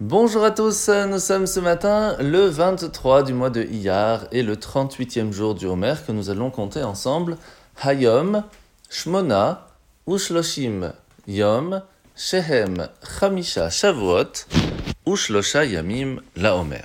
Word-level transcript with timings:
Bonjour 0.00 0.44
à 0.44 0.50
tous, 0.50 0.90
nous 1.08 1.18
sommes 1.18 1.46
ce 1.46 1.58
matin 1.58 2.16
le 2.20 2.48
23 2.48 3.22
du 3.22 3.32
mois 3.32 3.48
de 3.48 3.62
Iyar 3.62 4.26
et 4.30 4.42
le 4.42 4.54
38e 4.54 5.32
jour 5.32 5.54
du 5.54 5.64
Homer 5.64 5.94
que 6.06 6.12
nous 6.12 6.28
allons 6.28 6.50
compter 6.50 6.82
ensemble. 6.82 7.38
Hayom, 7.82 8.44
Shmona, 8.90 9.68
Ushloshim, 10.06 10.92
Yom, 11.26 11.80
Shehem, 12.14 12.88
Chamisha, 13.02 13.70
Shavuot, 13.70 14.44
Ushlosha 15.06 15.64
Yamim, 15.64 16.20
La 16.36 16.56
Homer. 16.56 16.84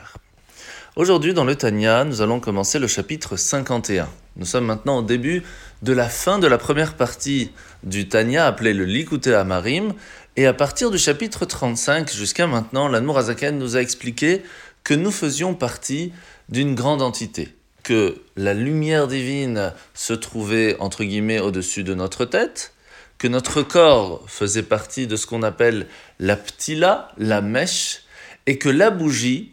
Aujourd'hui 0.95 1.33
dans 1.33 1.45
le 1.45 1.55
Tanya, 1.55 2.05
nous 2.05 2.21
allons 2.21 2.39
commencer 2.39 2.79
le 2.79 2.87
chapitre 2.87 3.35
51. 3.35 4.07
Nous 4.37 4.45
sommes 4.45 4.65
maintenant 4.65 4.99
au 4.99 5.01
début 5.01 5.43
de 5.81 5.91
la 5.91 6.07
fin 6.07 6.39
de 6.39 6.47
la 6.47 6.57
première 6.57 6.95
partie 6.95 7.51
du 7.83 8.07
Tanya 8.07 8.45
appelée 8.45 8.73
le 8.73 8.85
Likutei 8.85 9.33
Amarim 9.33 9.93
et 10.37 10.45
à 10.45 10.53
partir 10.53 10.91
du 10.91 10.97
chapitre 10.97 11.45
35 11.45 12.11
jusqu'à 12.11 12.47
maintenant, 12.47 12.87
l'Anmour 12.87 13.17
Azaken 13.17 13.57
nous 13.57 13.75
a 13.75 13.81
expliqué 13.81 14.43
que 14.83 14.93
nous 14.93 15.11
faisions 15.11 15.53
partie 15.53 16.13
d'une 16.47 16.73
grande 16.73 17.01
entité, 17.01 17.53
que 17.83 18.21
la 18.37 18.53
lumière 18.53 19.07
divine 19.07 19.73
se 19.93 20.13
trouvait 20.13 20.77
entre 20.79 21.03
guillemets 21.03 21.39
au-dessus 21.39 21.83
de 21.83 21.93
notre 21.93 22.23
tête, 22.25 22.73
que 23.17 23.27
notre 23.27 23.61
corps 23.61 24.23
faisait 24.27 24.63
partie 24.63 25.05
de 25.05 25.17
ce 25.17 25.27
qu'on 25.27 25.43
appelle 25.43 25.85
la 26.19 26.37
ptila, 26.37 27.11
la 27.17 27.41
mèche, 27.41 28.03
et 28.47 28.57
que 28.57 28.69
la 28.69 28.89
bougie 28.89 29.51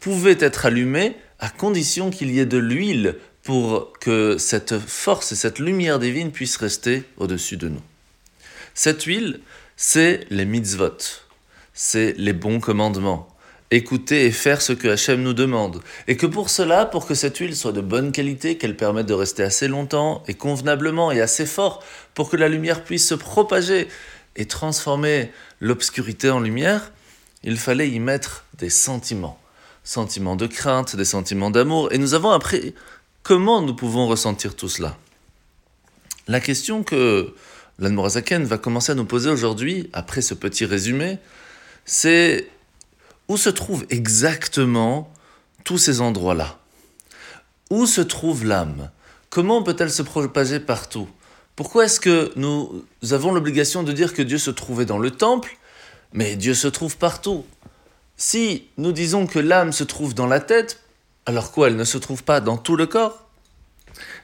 pouvait 0.00 0.36
être 0.40 0.66
allumée 0.66 1.16
à 1.38 1.48
condition 1.48 2.10
qu'il 2.10 2.30
y 2.30 2.40
ait 2.40 2.46
de 2.46 2.58
l'huile 2.58 3.16
pour 3.44 3.92
que 4.00 4.36
cette 4.36 4.78
force 4.78 5.32
et 5.32 5.36
cette 5.36 5.60
lumière 5.60 5.98
divine 5.98 6.32
puissent 6.32 6.58
rester 6.58 7.04
au-dessus 7.16 7.56
de 7.56 7.68
nous. 7.68 7.82
Cette 8.82 9.02
huile, 9.02 9.40
c'est 9.76 10.24
les 10.30 10.46
mitzvot, 10.46 10.96
c'est 11.74 12.14
les 12.16 12.32
bons 12.32 12.60
commandements. 12.60 13.28
Écouter 13.70 14.24
et 14.24 14.30
faire 14.30 14.62
ce 14.62 14.72
que 14.72 14.88
Hachem 14.88 15.22
nous 15.22 15.34
demande. 15.34 15.82
Et 16.08 16.16
que 16.16 16.24
pour 16.24 16.48
cela, 16.48 16.86
pour 16.86 17.04
que 17.04 17.12
cette 17.12 17.36
huile 17.36 17.54
soit 17.54 17.72
de 17.72 17.82
bonne 17.82 18.10
qualité, 18.10 18.56
qu'elle 18.56 18.78
permette 18.78 19.04
de 19.04 19.12
rester 19.12 19.42
assez 19.42 19.68
longtemps 19.68 20.22
et 20.28 20.32
convenablement 20.32 21.12
et 21.12 21.20
assez 21.20 21.44
fort 21.44 21.84
pour 22.14 22.30
que 22.30 22.38
la 22.38 22.48
lumière 22.48 22.82
puisse 22.82 23.06
se 23.06 23.14
propager 23.14 23.86
et 24.36 24.46
transformer 24.46 25.30
l'obscurité 25.60 26.30
en 26.30 26.40
lumière, 26.40 26.90
il 27.44 27.58
fallait 27.58 27.90
y 27.90 28.00
mettre 28.00 28.46
des 28.56 28.70
sentiments. 28.70 29.38
Sentiments 29.84 30.36
de 30.36 30.46
crainte, 30.46 30.96
des 30.96 31.04
sentiments 31.04 31.50
d'amour. 31.50 31.92
Et 31.92 31.98
nous 31.98 32.14
avons 32.14 32.30
appris 32.30 32.74
comment 33.24 33.60
nous 33.60 33.74
pouvons 33.74 34.06
ressentir 34.06 34.56
tout 34.56 34.70
cela. 34.70 34.96
La 36.28 36.40
question 36.40 36.82
que 36.82 37.34
l'Anmorazaken 37.80 38.44
va 38.44 38.58
commencer 38.58 38.92
à 38.92 38.94
nous 38.94 39.06
poser 39.06 39.30
aujourd'hui, 39.30 39.90
après 39.92 40.20
ce 40.20 40.34
petit 40.34 40.66
résumé, 40.66 41.18
c'est 41.84 42.48
où 43.28 43.36
se 43.36 43.50
trouvent 43.50 43.86
exactement 43.90 45.12
tous 45.64 45.78
ces 45.78 46.00
endroits-là? 46.00 46.58
Où 47.70 47.86
se 47.86 48.00
trouve 48.00 48.44
l'âme? 48.44 48.90
Comment 49.30 49.62
peut-elle 49.62 49.90
se 49.90 50.02
propager 50.02 50.60
partout? 50.60 51.08
Pourquoi 51.56 51.86
est-ce 51.86 52.00
que 52.00 52.32
nous 52.36 52.84
avons 53.10 53.32
l'obligation 53.32 53.82
de 53.82 53.92
dire 53.92 54.14
que 54.14 54.22
Dieu 54.22 54.38
se 54.38 54.50
trouvait 54.50 54.86
dans 54.86 54.98
le 54.98 55.10
temple, 55.10 55.56
mais 56.12 56.36
Dieu 56.36 56.54
se 56.54 56.68
trouve 56.68 56.96
partout? 56.96 57.44
Si 58.16 58.66
nous 58.76 58.92
disons 58.92 59.26
que 59.26 59.38
l'âme 59.38 59.72
se 59.72 59.84
trouve 59.84 60.14
dans 60.14 60.26
la 60.26 60.40
tête, 60.40 60.80
alors 61.26 61.52
quoi, 61.52 61.68
elle 61.68 61.76
ne 61.76 61.84
se 61.84 61.98
trouve 61.98 62.24
pas 62.24 62.40
dans 62.40 62.56
tout 62.56 62.76
le 62.76 62.86
corps? 62.86 63.26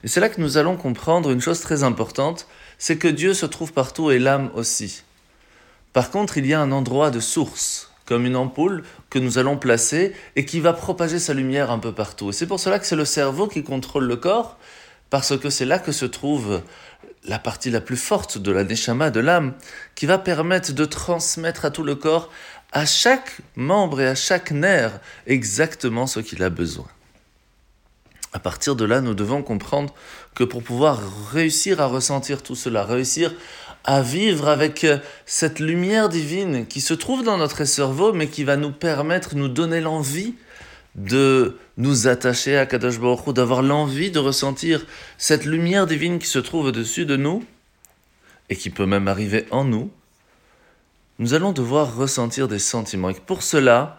Et 0.02 0.08
c'est 0.08 0.20
là 0.20 0.28
que 0.28 0.40
nous 0.40 0.56
allons 0.56 0.76
comprendre 0.76 1.30
une 1.30 1.40
chose 1.40 1.60
très 1.60 1.82
importante, 1.82 2.46
c'est 2.78 2.98
que 2.98 3.08
Dieu 3.08 3.34
se 3.34 3.46
trouve 3.46 3.72
partout 3.72 4.10
et 4.10 4.18
l'âme 4.18 4.50
aussi. 4.54 5.02
Par 5.92 6.10
contre, 6.10 6.38
il 6.38 6.46
y 6.46 6.54
a 6.54 6.60
un 6.60 6.72
endroit 6.72 7.10
de 7.10 7.20
source, 7.20 7.90
comme 8.04 8.26
une 8.26 8.36
ampoule 8.36 8.84
que 9.10 9.18
nous 9.18 9.38
allons 9.38 9.56
placer 9.56 10.14
et 10.36 10.44
qui 10.44 10.60
va 10.60 10.72
propager 10.72 11.18
sa 11.18 11.34
lumière 11.34 11.70
un 11.70 11.78
peu 11.78 11.92
partout. 11.92 12.30
Et 12.30 12.32
c'est 12.32 12.46
pour 12.46 12.60
cela 12.60 12.78
que 12.78 12.86
c'est 12.86 12.96
le 12.96 13.04
cerveau 13.04 13.48
qui 13.48 13.62
contrôle 13.62 14.04
le 14.04 14.16
corps, 14.16 14.58
parce 15.10 15.38
que 15.38 15.50
c'est 15.50 15.64
là 15.64 15.78
que 15.78 15.92
se 15.92 16.06
trouve 16.06 16.62
la 17.24 17.38
partie 17.38 17.70
la 17.70 17.80
plus 17.80 17.96
forte 17.96 18.38
de 18.38 18.52
la 18.52 18.64
neshama, 18.64 19.10
de 19.10 19.20
l'âme, 19.20 19.54
qui 19.94 20.06
va 20.06 20.18
permettre 20.18 20.72
de 20.72 20.84
transmettre 20.84 21.64
à 21.64 21.70
tout 21.70 21.82
le 21.82 21.94
corps, 21.94 22.30
à 22.72 22.86
chaque 22.86 23.38
membre 23.56 24.00
et 24.00 24.06
à 24.06 24.14
chaque 24.14 24.50
nerf, 24.50 25.00
exactement 25.26 26.06
ce 26.06 26.20
qu'il 26.20 26.42
a 26.42 26.50
besoin. 26.50 26.86
À 28.36 28.38
partir 28.38 28.76
de 28.76 28.84
là, 28.84 29.00
nous 29.00 29.14
devons 29.14 29.42
comprendre 29.42 29.94
que 30.34 30.44
pour 30.44 30.62
pouvoir 30.62 31.00
réussir 31.32 31.80
à 31.80 31.86
ressentir 31.86 32.42
tout 32.42 32.54
cela, 32.54 32.84
réussir 32.84 33.32
à 33.84 34.02
vivre 34.02 34.48
avec 34.48 34.84
euh, 34.84 34.98
cette 35.24 35.58
lumière 35.58 36.10
divine 36.10 36.66
qui 36.66 36.82
se 36.82 36.92
trouve 36.92 37.24
dans 37.24 37.38
notre 37.38 37.64
cerveau, 37.64 38.12
mais 38.12 38.26
qui 38.26 38.44
va 38.44 38.58
nous 38.58 38.72
permettre, 38.72 39.36
nous 39.36 39.48
donner 39.48 39.80
l'envie 39.80 40.34
de 40.96 41.56
nous 41.78 42.08
attacher 42.08 42.58
à 42.58 42.66
Kadosh 42.66 43.00
Baruch 43.00 43.32
d'avoir 43.32 43.62
l'envie 43.62 44.10
de 44.10 44.18
ressentir 44.18 44.84
cette 45.16 45.46
lumière 45.46 45.86
divine 45.86 46.18
qui 46.18 46.26
se 46.26 46.38
trouve 46.38 46.66
au-dessus 46.66 47.06
de 47.06 47.16
nous 47.16 47.42
et 48.50 48.56
qui 48.56 48.68
peut 48.68 48.84
même 48.84 49.08
arriver 49.08 49.46
en 49.50 49.64
nous, 49.64 49.90
nous 51.20 51.32
allons 51.32 51.52
devoir 51.52 51.96
ressentir 51.96 52.48
des 52.48 52.58
sentiments. 52.58 53.08
Et 53.08 53.14
pour 53.14 53.42
cela, 53.42 53.98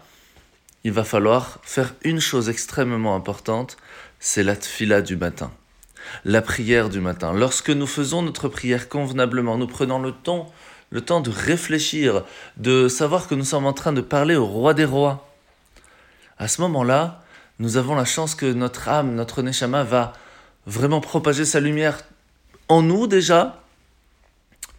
il 0.84 0.92
va 0.92 1.04
falloir 1.04 1.58
faire 1.62 1.94
une 2.02 2.20
chose 2.20 2.48
extrêmement 2.48 3.14
importante, 3.14 3.76
c'est 4.20 4.42
la 4.42 4.56
tfila 4.56 5.02
du 5.02 5.16
matin. 5.16 5.50
La 6.24 6.42
prière 6.42 6.88
du 6.88 7.00
matin. 7.00 7.32
Lorsque 7.32 7.70
nous 7.70 7.86
faisons 7.86 8.22
notre 8.22 8.48
prière 8.48 8.88
convenablement, 8.88 9.58
nous 9.58 9.66
prenons 9.66 9.98
le 9.98 10.12
temps, 10.12 10.52
le 10.90 11.00
temps 11.00 11.20
de 11.20 11.30
réfléchir, 11.30 12.24
de 12.56 12.88
savoir 12.88 13.28
que 13.28 13.34
nous 13.34 13.44
sommes 13.44 13.66
en 13.66 13.72
train 13.72 13.92
de 13.92 14.00
parler 14.00 14.36
au 14.36 14.46
roi 14.46 14.74
des 14.74 14.84
rois. 14.84 15.28
À 16.38 16.48
ce 16.48 16.60
moment-là, 16.62 17.22
nous 17.58 17.76
avons 17.76 17.94
la 17.94 18.04
chance 18.04 18.34
que 18.34 18.50
notre 18.52 18.88
âme, 18.88 19.14
notre 19.14 19.42
neshama 19.42 19.82
va 19.82 20.12
vraiment 20.66 21.00
propager 21.00 21.44
sa 21.44 21.60
lumière 21.60 21.98
en 22.68 22.82
nous 22.82 23.06
déjà, 23.06 23.62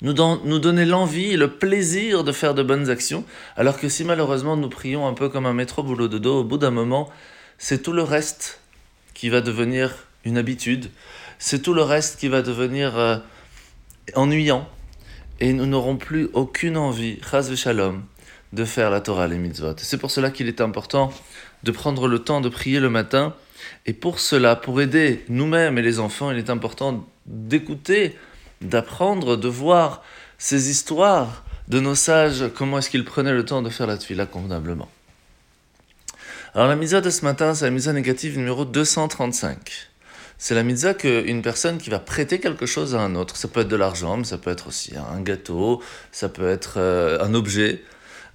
nous, 0.01 0.13
nous 0.13 0.59
donner 0.59 0.85
l'envie 0.85 1.31
et 1.31 1.37
le 1.37 1.49
plaisir 1.49 2.23
de 2.23 2.31
faire 2.31 2.53
de 2.53 2.63
bonnes 2.63 2.89
actions, 2.89 3.25
alors 3.57 3.79
que 3.79 3.89
si 3.89 4.03
malheureusement 4.03 4.55
nous 4.55 4.69
prions 4.69 5.07
un 5.07 5.13
peu 5.13 5.29
comme 5.29 5.45
un 5.45 5.53
métro 5.53 5.83
boulot 5.83 6.07
de 6.07 6.17
dos, 6.17 6.41
au 6.41 6.43
bout 6.43 6.57
d'un 6.57 6.71
moment, 6.71 7.09
c'est 7.57 7.81
tout 7.81 7.91
le 7.91 8.03
reste 8.03 8.61
qui 9.13 9.29
va 9.29 9.41
devenir 9.41 10.07
une 10.23 10.37
habitude, 10.37 10.89
c'est 11.37 11.61
tout 11.61 11.73
le 11.73 11.81
reste 11.81 12.19
qui 12.19 12.27
va 12.27 12.41
devenir 12.41 12.97
euh, 12.97 13.17
ennuyant, 14.15 14.67
et 15.41 15.53
nous 15.53 15.65
n'aurons 15.65 15.97
plus 15.97 16.29
aucune 16.33 16.77
envie, 16.77 17.19
chas 17.29 17.53
shalom, 17.55 18.03
de 18.51 18.65
faire 18.65 18.89
la 18.89 18.99
Torah, 18.99 19.27
les 19.27 19.37
mitzvot. 19.37 19.75
C'est 19.77 19.97
pour 19.97 20.11
cela 20.11 20.31
qu'il 20.31 20.47
est 20.47 20.59
important 20.59 21.13
de 21.63 21.71
prendre 21.71 22.07
le 22.07 22.19
temps 22.19 22.41
de 22.41 22.49
prier 22.49 22.79
le 22.79 22.89
matin, 22.89 23.35
et 23.85 23.93
pour 23.93 24.19
cela, 24.19 24.55
pour 24.55 24.81
aider 24.81 25.23
nous-mêmes 25.27 25.77
et 25.77 25.81
les 25.81 25.99
enfants, 25.99 26.31
il 26.31 26.37
est 26.37 26.49
important 26.49 27.05
d'écouter, 27.25 28.15
d'apprendre, 28.61 29.35
de 29.35 29.47
voir 29.47 30.03
ces 30.37 30.69
histoires 30.69 31.43
de 31.67 31.79
nos 31.79 31.95
sages, 31.95 32.45
comment 32.55 32.79
est-ce 32.79 32.89
qu'ils 32.89 33.05
prenaient 33.05 33.33
le 33.33 33.45
temps 33.45 33.61
de 33.61 33.69
faire 33.69 33.87
la 33.87 33.97
tefillah 33.97 34.25
convenablement. 34.25 34.89
Alors 36.55 36.67
la 36.67 36.75
mitzvah 36.75 37.01
de 37.01 37.11
ce 37.11 37.23
matin, 37.23 37.53
c'est 37.53 37.65
la 37.65 37.71
mitzvah 37.71 37.93
négative 37.93 38.37
numéro 38.37 38.65
235. 38.65 39.89
C'est 40.39 40.55
la 40.55 40.63
mitzvah 40.63 40.93
qu'une 40.95 41.41
personne 41.41 41.77
qui 41.77 41.89
va 41.89 41.99
prêter 41.99 42.39
quelque 42.39 42.65
chose 42.65 42.95
à 42.95 43.01
un 43.01 43.13
autre, 43.15 43.35
ça 43.35 43.47
peut 43.47 43.59
être 43.59 43.67
de 43.67 43.75
l'argent, 43.75 44.17
mais 44.17 44.23
ça 44.23 44.37
peut 44.37 44.49
être 44.49 44.67
aussi 44.67 44.93
un 44.95 45.21
gâteau, 45.21 45.83
ça 46.11 46.29
peut 46.29 46.49
être 46.49 46.75
euh, 46.77 47.21
un 47.21 47.33
objet. 47.33 47.83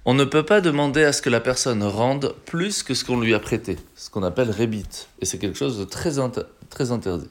On 0.05 0.13
ne 0.13 0.23
peut 0.23 0.45
pas 0.45 0.61
demander 0.61 1.03
à 1.03 1.11
ce 1.11 1.21
que 1.21 1.31
la 1.31 1.39
personne 1.39 1.83
rende 1.83 2.35
plus 2.45 2.83
que 2.83 2.93
ce 2.93 3.03
qu'on 3.03 3.19
lui 3.19 3.33
a 3.33 3.39
prêté, 3.39 3.77
ce 3.95 4.11
qu'on 4.11 4.23
appelle 4.23 4.51
rébit. 4.51 4.85
Et 5.19 5.25
c'est 5.25 5.39
quelque 5.39 5.57
chose 5.57 5.79
de 5.79 5.83
très, 5.83 6.11
très 6.69 6.91
interdit. 6.91 7.29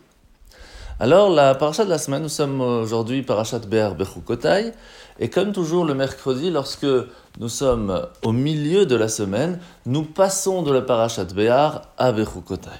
Alors, 1.01 1.29
la 1.29 1.57
parachat 1.57 1.85
de 1.85 1.91
la 1.91 1.99
semaine, 1.99 2.23
nous 2.23 2.29
sommes 2.29 2.61
aujourd'hui 2.61 3.23
parachat 3.23 3.59
Ber 3.59 3.97
Bechukotai, 3.97 4.73
et 5.19 5.29
comme 5.29 5.51
toujours 5.51 5.85
le 5.85 5.93
mercredi, 5.93 6.51
lorsque 6.51 6.87
nous 7.41 7.49
sommes 7.49 8.07
au 8.23 8.31
milieu 8.31 8.87
de 8.87 8.95
la 8.95 9.09
semaine, 9.09 9.59
nous 9.87 10.05
passons 10.05 10.63
de 10.63 10.73
la 10.73 10.83
parachat 10.83 11.25
Béar 11.25 11.83
à 11.99 12.13
Bechukotai. 12.13 12.71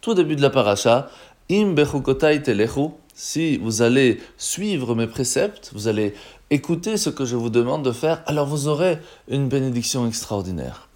Tout 0.00 0.14
début 0.14 0.36
de 0.36 0.42
la 0.42 0.50
paracha, 0.50 1.10
Im 1.50 1.72
Bechukotai 1.74 2.40
Telechu, 2.40 2.90
si 3.14 3.56
vous 3.56 3.82
allez 3.82 4.20
suivre 4.38 4.94
mes 4.94 5.08
préceptes, 5.08 5.72
vous 5.74 5.88
allez 5.88 6.14
écouter 6.50 6.96
ce 6.96 7.10
que 7.10 7.24
je 7.24 7.34
vous 7.34 7.50
demande 7.50 7.84
de 7.84 7.90
faire, 7.90 8.22
alors 8.26 8.46
vous 8.46 8.68
aurez 8.68 9.00
une 9.26 9.48
bénédiction 9.48 10.06
extraordinaire. 10.06 10.88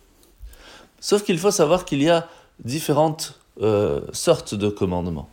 Sauf 1.00 1.24
qu'il 1.24 1.38
faut 1.40 1.50
savoir 1.50 1.84
qu'il 1.84 2.00
y 2.00 2.08
a 2.08 2.28
différentes 2.62 3.40
euh, 3.60 4.02
sortes 4.12 4.54
de 4.54 4.68
commandements. 4.68 5.28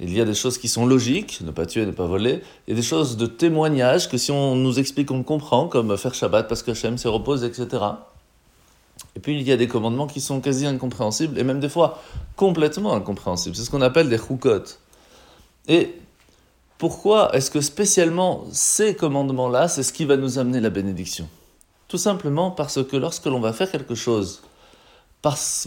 Il 0.00 0.16
y 0.16 0.20
a 0.20 0.24
des 0.24 0.34
choses 0.34 0.58
qui 0.58 0.68
sont 0.68 0.86
logiques, 0.86 1.40
ne 1.40 1.50
pas 1.50 1.66
tuer, 1.66 1.84
ne 1.84 1.90
pas 1.90 2.06
voler. 2.06 2.42
Il 2.66 2.70
y 2.70 2.72
a 2.72 2.76
des 2.76 2.86
choses 2.86 3.16
de 3.16 3.26
témoignage 3.26 4.08
que 4.08 4.16
si 4.16 4.30
on 4.30 4.54
nous 4.54 4.78
explique, 4.78 5.10
on 5.10 5.24
comprend, 5.24 5.66
comme 5.66 5.96
faire 5.96 6.14
Shabbat 6.14 6.46
parce 6.48 6.62
que 6.62 6.70
Hachem 6.70 6.98
se 6.98 7.08
repose, 7.08 7.42
etc. 7.42 7.84
Et 9.16 9.20
puis 9.20 9.34
il 9.34 9.42
y 9.42 9.50
a 9.50 9.56
des 9.56 9.66
commandements 9.66 10.06
qui 10.06 10.20
sont 10.20 10.40
quasi 10.40 10.66
incompréhensibles, 10.66 11.38
et 11.38 11.42
même 11.42 11.58
des 11.58 11.68
fois 11.68 12.00
complètement 12.36 12.94
incompréhensibles. 12.94 13.56
C'est 13.56 13.64
ce 13.64 13.70
qu'on 13.70 13.82
appelle 13.82 14.08
des 14.08 14.18
choukot. 14.18 14.62
Et 15.66 15.94
pourquoi 16.78 17.34
est-ce 17.34 17.50
que 17.50 17.60
spécialement 17.60 18.44
ces 18.52 18.94
commandements-là, 18.94 19.66
c'est 19.66 19.82
ce 19.82 19.92
qui 19.92 20.04
va 20.04 20.16
nous 20.16 20.38
amener 20.38 20.60
la 20.60 20.70
bénédiction? 20.70 21.28
Tout 21.88 21.98
simplement 21.98 22.52
parce 22.52 22.84
que 22.84 22.96
lorsque 22.96 23.26
l'on 23.26 23.40
va 23.40 23.52
faire 23.52 23.70
quelque 23.70 23.96
chose, 23.96 24.42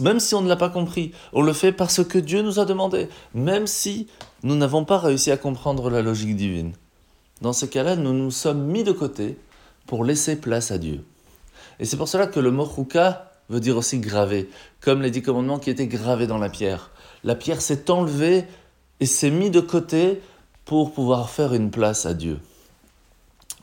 même 0.00 0.20
si 0.20 0.34
on 0.34 0.40
ne 0.40 0.48
l'a 0.48 0.56
pas 0.56 0.70
compris, 0.70 1.12
on 1.32 1.42
le 1.42 1.52
fait 1.52 1.72
parce 1.72 2.02
que 2.02 2.18
Dieu 2.18 2.42
nous 2.42 2.58
a 2.58 2.64
demandé, 2.64 3.08
même 3.34 3.66
si 3.66 4.08
nous 4.42 4.56
n'avons 4.56 4.84
pas 4.84 4.98
réussi 4.98 5.30
à 5.30 5.36
comprendre 5.36 5.90
la 5.90 6.02
logique 6.02 6.36
divine. 6.36 6.72
Dans 7.42 7.52
ce 7.52 7.66
cas-là, 7.66 7.96
nous 7.96 8.12
nous 8.12 8.30
sommes 8.30 8.64
mis 8.64 8.84
de 8.84 8.92
côté 8.92 9.36
pour 9.86 10.04
laisser 10.04 10.36
place 10.36 10.70
à 10.70 10.78
Dieu. 10.78 11.04
Et 11.80 11.84
c'est 11.84 11.96
pour 11.96 12.08
cela 12.08 12.26
que 12.26 12.40
le 12.40 12.50
mot 12.50 12.66
chouka 12.66 13.32
veut 13.50 13.60
dire 13.60 13.76
aussi 13.76 13.98
gravé, 13.98 14.48
comme 14.80 15.02
les 15.02 15.10
dix 15.10 15.22
commandements 15.22 15.58
qui 15.58 15.70
étaient 15.70 15.86
gravés 15.86 16.26
dans 16.26 16.38
la 16.38 16.48
pierre. 16.48 16.90
La 17.24 17.34
pierre 17.34 17.60
s'est 17.60 17.90
enlevée 17.90 18.44
et 19.00 19.06
s'est 19.06 19.30
mise 19.30 19.50
de 19.50 19.60
côté 19.60 20.20
pour 20.64 20.92
pouvoir 20.92 21.28
faire 21.28 21.52
une 21.52 21.70
place 21.70 22.06
à 22.06 22.14
Dieu. 22.14 22.40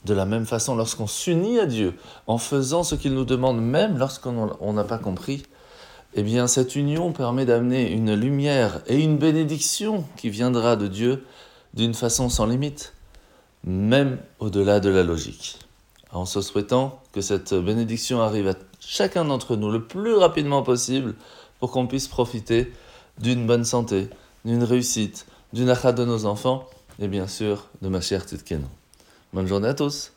De 0.05 0.13
la 0.13 0.25
même 0.25 0.45
façon, 0.45 0.75
lorsqu'on 0.75 1.07
s'unit 1.07 1.59
à 1.59 1.65
Dieu 1.65 1.95
en 2.27 2.37
faisant 2.37 2.83
ce 2.83 2.95
qu'il 2.95 3.13
nous 3.13 3.25
demande, 3.25 3.61
même 3.61 3.97
lorsqu'on 3.97 4.73
n'a 4.73 4.83
pas 4.83 4.97
compris, 4.97 5.43
eh 6.15 6.23
bien 6.23 6.47
cette 6.47 6.75
union 6.75 7.11
permet 7.11 7.45
d'amener 7.45 7.91
une 7.91 8.13
lumière 8.13 8.81
et 8.87 8.99
une 8.99 9.17
bénédiction 9.17 10.05
qui 10.17 10.29
viendra 10.29 10.75
de 10.75 10.87
Dieu 10.87 11.23
d'une 11.73 11.93
façon 11.93 12.29
sans 12.29 12.45
limite, 12.45 12.93
même 13.63 14.17
au-delà 14.39 14.79
de 14.79 14.89
la 14.89 15.03
logique. 15.03 15.59
En 16.11 16.25
se 16.25 16.41
souhaitant 16.41 16.99
que 17.11 17.21
cette 17.21 17.53
bénédiction 17.53 18.21
arrive 18.21 18.47
à 18.47 18.55
chacun 18.79 19.25
d'entre 19.25 19.55
nous 19.55 19.69
le 19.69 19.83
plus 19.83 20.15
rapidement 20.15 20.63
possible 20.63 21.15
pour 21.59 21.71
qu'on 21.71 21.85
puisse 21.85 22.07
profiter 22.07 22.73
d'une 23.19 23.45
bonne 23.45 23.65
santé, 23.65 24.09
d'une 24.45 24.63
réussite, 24.63 25.27
d'une 25.53 25.69
achat 25.69 25.91
de 25.91 26.05
nos 26.05 26.25
enfants 26.25 26.67
et 26.99 27.07
bien 27.07 27.27
sûr 27.27 27.67
de 27.81 27.89
ma 27.89 28.01
chère 28.01 28.25
Titkeno. 28.25 28.67
Bonne 29.33 29.47
journée 29.47 29.67
à 29.67 29.73
tous 29.73 30.13